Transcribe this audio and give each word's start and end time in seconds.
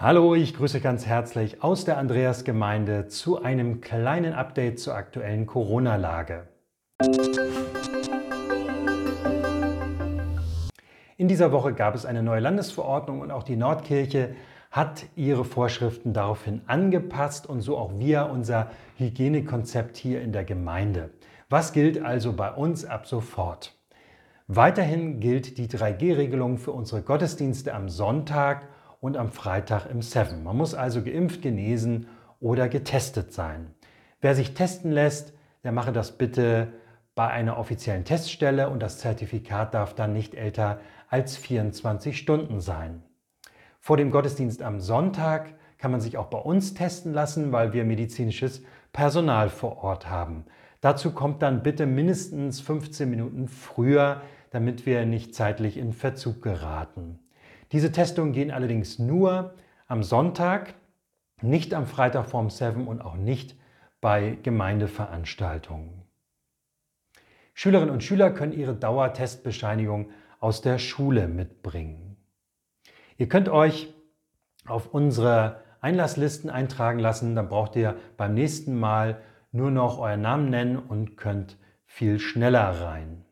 Hallo, 0.00 0.36
ich 0.36 0.54
grüße 0.54 0.80
ganz 0.80 1.06
herzlich 1.06 1.64
aus 1.64 1.84
der 1.84 1.98
Andreasgemeinde 1.98 3.08
zu 3.08 3.42
einem 3.42 3.80
kleinen 3.80 4.32
Update 4.32 4.78
zur 4.78 4.94
aktuellen 4.94 5.44
Corona-Lage. 5.44 6.46
In 11.16 11.26
dieser 11.26 11.50
Woche 11.50 11.74
gab 11.74 11.96
es 11.96 12.06
eine 12.06 12.22
neue 12.22 12.38
Landesverordnung 12.38 13.22
und 13.22 13.32
auch 13.32 13.42
die 13.42 13.56
Nordkirche 13.56 14.36
hat 14.70 15.06
ihre 15.16 15.44
Vorschriften 15.44 16.12
daraufhin 16.12 16.62
angepasst 16.68 17.48
und 17.48 17.60
so 17.60 17.76
auch 17.76 17.98
wir 17.98 18.30
unser 18.32 18.70
Hygienekonzept 18.98 19.96
hier 19.96 20.22
in 20.22 20.30
der 20.30 20.44
Gemeinde. 20.44 21.10
Was 21.48 21.72
gilt 21.72 22.00
also 22.00 22.34
bei 22.34 22.52
uns 22.52 22.84
ab 22.84 23.08
sofort? 23.08 23.76
Weiterhin 24.46 25.18
gilt 25.18 25.58
die 25.58 25.66
3G-Regelung 25.66 26.58
für 26.58 26.70
unsere 26.70 27.02
Gottesdienste 27.02 27.74
am 27.74 27.88
Sonntag 27.88 28.68
und 29.00 29.16
am 29.16 29.30
Freitag 29.30 29.86
im 29.86 30.02
Seven. 30.02 30.42
Man 30.42 30.56
muss 30.56 30.74
also 30.74 31.02
geimpft, 31.02 31.42
genesen 31.42 32.08
oder 32.40 32.68
getestet 32.68 33.32
sein. 33.32 33.74
Wer 34.20 34.34
sich 34.34 34.54
testen 34.54 34.90
lässt, 34.90 35.32
der 35.64 35.72
mache 35.72 35.92
das 35.92 36.18
bitte 36.18 36.72
bei 37.14 37.28
einer 37.28 37.58
offiziellen 37.58 38.04
Teststelle 38.04 38.70
und 38.70 38.80
das 38.80 38.98
Zertifikat 38.98 39.74
darf 39.74 39.94
dann 39.94 40.12
nicht 40.12 40.34
älter 40.34 40.80
als 41.08 41.36
24 41.36 42.16
Stunden 42.16 42.60
sein. 42.60 43.02
Vor 43.80 43.96
dem 43.96 44.10
Gottesdienst 44.10 44.62
am 44.62 44.80
Sonntag 44.80 45.54
kann 45.78 45.90
man 45.90 46.00
sich 46.00 46.16
auch 46.16 46.26
bei 46.26 46.38
uns 46.38 46.74
testen 46.74 47.12
lassen, 47.12 47.52
weil 47.52 47.72
wir 47.72 47.84
medizinisches 47.84 48.62
Personal 48.92 49.48
vor 49.48 49.82
Ort 49.82 50.10
haben. 50.10 50.44
Dazu 50.80 51.12
kommt 51.12 51.42
dann 51.42 51.62
bitte 51.62 51.86
mindestens 51.86 52.60
15 52.60 53.08
Minuten 53.08 53.48
früher, 53.48 54.22
damit 54.50 54.86
wir 54.86 55.04
nicht 55.06 55.34
zeitlich 55.34 55.76
in 55.76 55.92
Verzug 55.92 56.42
geraten. 56.42 57.18
Diese 57.72 57.92
Testungen 57.92 58.32
gehen 58.32 58.50
allerdings 58.50 58.98
nur 58.98 59.54
am 59.86 60.02
Sonntag, 60.02 60.74
nicht 61.42 61.74
am 61.74 61.86
Freitag 61.86 62.26
vorm 62.26 62.50
Seven 62.50 62.86
und 62.86 63.00
auch 63.00 63.16
nicht 63.16 63.56
bei 64.00 64.38
Gemeindeveranstaltungen. 64.42 66.02
Schülerinnen 67.54 67.92
und 67.92 68.04
Schüler 68.04 68.30
können 68.30 68.52
ihre 68.52 68.74
Dauertestbescheinigung 68.74 70.10
aus 70.40 70.62
der 70.62 70.78
Schule 70.78 71.26
mitbringen. 71.26 72.16
Ihr 73.16 73.28
könnt 73.28 73.48
euch 73.48 73.92
auf 74.66 74.94
unsere 74.94 75.62
Einlasslisten 75.80 76.50
eintragen 76.50 76.98
lassen, 76.98 77.34
dann 77.34 77.48
braucht 77.48 77.76
ihr 77.76 77.96
beim 78.16 78.34
nächsten 78.34 78.78
Mal 78.78 79.20
nur 79.52 79.70
noch 79.70 79.98
euren 79.98 80.20
Namen 80.20 80.50
nennen 80.50 80.76
und 80.78 81.16
könnt 81.16 81.56
viel 81.84 82.20
schneller 82.20 82.80
rein. 82.80 83.24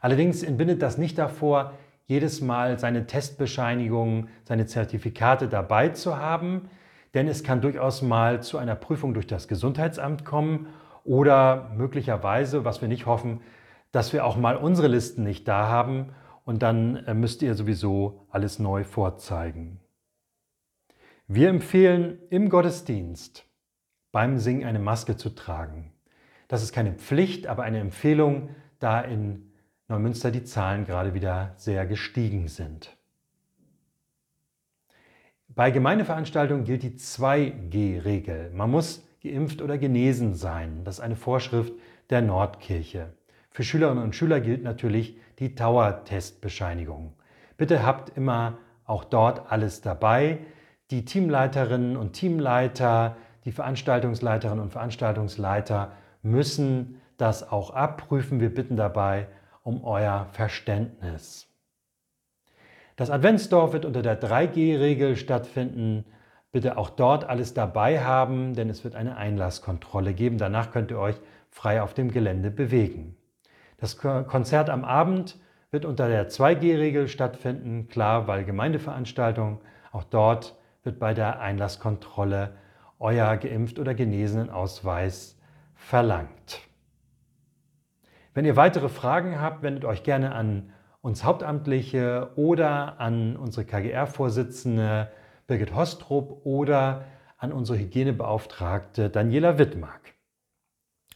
Allerdings 0.00 0.42
entbindet 0.42 0.82
das 0.82 0.98
nicht 0.98 1.18
davor, 1.18 1.74
jedes 2.06 2.40
Mal 2.40 2.78
seine 2.78 3.06
Testbescheinigungen, 3.06 4.28
seine 4.44 4.66
Zertifikate 4.66 5.48
dabei 5.48 5.90
zu 5.90 6.16
haben, 6.16 6.68
denn 7.14 7.28
es 7.28 7.44
kann 7.44 7.60
durchaus 7.60 8.02
mal 8.02 8.42
zu 8.42 8.58
einer 8.58 8.74
Prüfung 8.74 9.14
durch 9.14 9.26
das 9.26 9.48
Gesundheitsamt 9.48 10.24
kommen 10.24 10.66
oder 11.04 11.70
möglicherweise, 11.76 12.64
was 12.64 12.80
wir 12.80 12.88
nicht 12.88 13.06
hoffen, 13.06 13.40
dass 13.92 14.12
wir 14.12 14.24
auch 14.24 14.36
mal 14.36 14.56
unsere 14.56 14.88
Listen 14.88 15.22
nicht 15.22 15.46
da 15.46 15.68
haben 15.68 16.12
und 16.44 16.62
dann 16.62 16.96
äh, 17.06 17.14
müsst 17.14 17.42
ihr 17.42 17.54
sowieso 17.54 18.26
alles 18.30 18.58
neu 18.58 18.84
vorzeigen. 18.84 19.80
Wir 21.26 21.48
empfehlen 21.48 22.18
im 22.28 22.50
Gottesdienst 22.50 23.46
beim 24.12 24.38
Singen 24.38 24.64
eine 24.64 24.78
Maske 24.78 25.16
zu 25.16 25.30
tragen. 25.30 25.92
Das 26.48 26.62
ist 26.62 26.72
keine 26.72 26.92
Pflicht, 26.92 27.46
aber 27.46 27.62
eine 27.62 27.78
Empfehlung, 27.78 28.50
da 28.78 29.00
in 29.00 29.53
Neumünster 29.88 30.30
die 30.30 30.44
Zahlen 30.44 30.86
gerade 30.86 31.12
wieder 31.12 31.52
sehr 31.56 31.86
gestiegen 31.86 32.48
sind. 32.48 32.96
Bei 35.48 35.70
Gemeindeveranstaltungen 35.70 36.64
gilt 36.64 36.82
die 36.82 36.96
2G-Regel. 36.96 38.50
Man 38.50 38.70
muss 38.70 39.06
geimpft 39.22 39.60
oder 39.62 39.78
genesen 39.78 40.34
sein. 40.34 40.84
Das 40.84 40.96
ist 40.96 41.00
eine 41.00 41.16
Vorschrift 41.16 41.74
der 42.10 42.22
Nordkirche. 42.22 43.12
Für 43.50 43.62
Schülerinnen 43.62 44.02
und 44.02 44.16
Schüler 44.16 44.40
gilt 44.40 44.64
natürlich 44.64 45.18
die 45.38 45.54
Tower-Testbescheinigung. 45.54 47.12
Bitte 47.56 47.84
habt 47.84 48.16
immer 48.16 48.58
auch 48.84 49.04
dort 49.04 49.52
alles 49.52 49.80
dabei. 49.80 50.38
Die 50.90 51.04
Teamleiterinnen 51.04 51.96
und 51.96 52.14
Teamleiter, 52.14 53.16
die 53.44 53.52
Veranstaltungsleiterinnen 53.52 54.62
und 54.62 54.72
Veranstaltungsleiter 54.72 55.92
müssen 56.22 57.00
das 57.16 57.50
auch 57.50 57.70
abprüfen. 57.70 58.40
Wir 58.40 58.52
bitten 58.52 58.76
dabei 58.76 59.28
um 59.64 59.82
euer 59.82 60.28
Verständnis. 60.30 61.48
Das 62.96 63.10
Adventsdorf 63.10 63.72
wird 63.72 63.84
unter 63.84 64.02
der 64.02 64.20
3G-Regel 64.20 65.16
stattfinden. 65.16 66.04
Bitte 66.52 66.78
auch 66.78 66.90
dort 66.90 67.24
alles 67.24 67.54
dabei 67.54 68.04
haben, 68.04 68.54
denn 68.54 68.70
es 68.70 68.84
wird 68.84 68.94
eine 68.94 69.16
Einlasskontrolle 69.16 70.14
geben. 70.14 70.38
Danach 70.38 70.70
könnt 70.70 70.92
ihr 70.92 71.00
euch 71.00 71.16
frei 71.50 71.82
auf 71.82 71.94
dem 71.94 72.12
Gelände 72.12 72.52
bewegen. 72.52 73.16
Das 73.78 73.98
Konzert 73.98 74.70
am 74.70 74.84
Abend 74.84 75.36
wird 75.72 75.84
unter 75.84 76.08
der 76.08 76.28
2G-Regel 76.28 77.08
stattfinden, 77.08 77.88
klar, 77.88 78.28
weil 78.28 78.44
Gemeindeveranstaltung. 78.44 79.60
Auch 79.90 80.04
dort 80.04 80.56
wird 80.84 81.00
bei 81.00 81.14
der 81.14 81.40
Einlasskontrolle 81.40 82.52
euer 83.00 83.36
geimpft 83.36 83.80
oder 83.80 83.94
genesenen 83.94 84.50
Ausweis 84.50 85.36
verlangt. 85.74 86.63
Wenn 88.34 88.44
ihr 88.44 88.56
weitere 88.56 88.88
Fragen 88.88 89.40
habt, 89.40 89.62
wendet 89.62 89.84
euch 89.84 90.02
gerne 90.02 90.34
an 90.34 90.72
uns 91.02 91.22
Hauptamtliche 91.22 92.32
oder 92.34 92.98
an 92.98 93.36
unsere 93.36 93.64
KGR-Vorsitzende 93.64 95.08
Birgit 95.46 95.72
Hostrup 95.74 96.44
oder 96.44 97.04
an 97.38 97.52
unsere 97.52 97.78
Hygienebeauftragte 97.78 99.08
Daniela 99.08 99.58
Wittmark. 99.58 100.14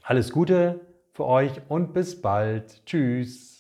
Alles 0.05 0.31
Gute 0.31 0.81
für 1.13 1.25
euch 1.25 1.61
und 1.69 1.93
bis 1.93 2.23
bald. 2.23 2.85
Tschüss. 2.87 3.58